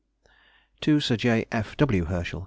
TO 0.79 0.99
SIR 0.99 1.17
J. 1.17 1.45
F. 1.51 1.77
W. 1.77 2.05
HERSCHEL. 2.05 2.39